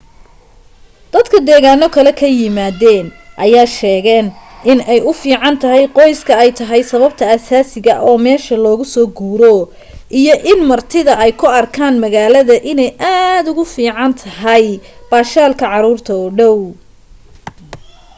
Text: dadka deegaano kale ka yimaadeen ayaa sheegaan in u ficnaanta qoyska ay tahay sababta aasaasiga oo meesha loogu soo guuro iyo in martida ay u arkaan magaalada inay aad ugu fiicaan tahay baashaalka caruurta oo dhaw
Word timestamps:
dadka 1.13 1.37
deegaano 1.47 1.87
kale 1.95 2.11
ka 2.19 2.27
yimaadeen 2.39 3.07
ayaa 3.45 3.67
sheegaan 3.77 4.27
in 4.71 4.79
u 5.09 5.11
ficnaanta 5.21 5.69
qoyska 5.97 6.33
ay 6.43 6.49
tahay 6.59 6.81
sababta 6.91 7.23
aasaasiga 7.33 7.93
oo 8.07 8.17
meesha 8.25 8.55
loogu 8.65 8.85
soo 8.93 9.07
guuro 9.17 9.55
iyo 10.19 10.35
in 10.51 10.59
martida 10.69 11.13
ay 11.23 11.31
u 11.43 11.45
arkaan 11.59 11.95
magaalada 12.03 12.55
inay 12.71 12.91
aad 13.15 13.45
ugu 13.51 13.63
fiicaan 13.73 14.11
tahay 14.23 14.65
baashaalka 15.09 15.65
caruurta 15.73 16.11
oo 16.21 16.29
dhaw 16.37 16.57